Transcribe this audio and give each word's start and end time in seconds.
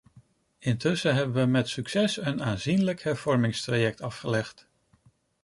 Intussen 0.59 1.15
hebben 1.15 1.35
we 1.45 1.51
met 1.51 1.69
succes 1.69 2.17
een 2.25 2.43
aanzienlijk 2.43 3.01
hervormingstraject 3.01 4.01
afgelegd. 4.01 4.67